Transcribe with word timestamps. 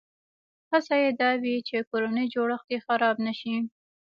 هڅه 0.71 0.95
یې 1.03 1.09
دا 1.21 1.31
وي 1.41 1.55
چې 1.67 1.87
کورنی 1.89 2.25
جوړښت 2.33 2.67
یې 2.73 2.79
خراب 2.85 3.15
نه 3.25 3.33
شي. 3.39 3.55